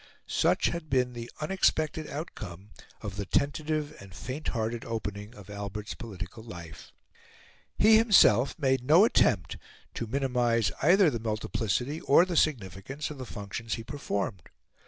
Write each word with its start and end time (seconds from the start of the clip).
Such 0.25 0.69
had 0.69 0.89
been 0.89 1.13
the 1.13 1.29
unexpected 1.41 2.09
outcome 2.09 2.71
of 3.01 3.17
the 3.17 3.25
tentative 3.27 3.95
and 4.01 4.15
fainthearted 4.15 4.83
opening 4.83 5.35
of 5.35 5.47
Albert's 5.47 5.93
political 5.93 6.41
life. 6.41 6.91
He 7.77 7.97
himself 7.97 8.57
made 8.57 8.83
no 8.83 9.05
attempt 9.05 9.57
to 9.93 10.07
minimise 10.07 10.71
either 10.81 11.11
the 11.11 11.19
multiplicity 11.19 12.01
or 12.01 12.25
the 12.25 12.35
significance 12.35 13.11
of 13.11 13.19
the 13.19 13.27
functions 13.27 13.75
he 13.75 13.83
performed. 13.83 14.49